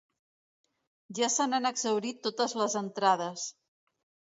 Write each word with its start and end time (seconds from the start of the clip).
Ja 1.19 1.29
se 1.33 1.47
n’han 1.51 1.69
exhaurit 1.71 2.25
totes 2.25 2.59
les 2.63 2.81
entrades. 2.83 3.49